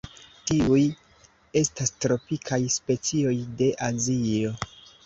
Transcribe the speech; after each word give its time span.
Tiuj 0.51 0.79
estas 1.63 1.95
tropikaj 2.07 2.61
specioj 2.79 3.39
de 3.63 3.73
Azio. 3.93 4.57